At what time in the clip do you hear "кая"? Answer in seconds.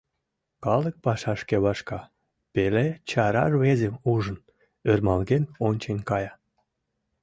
6.09-6.33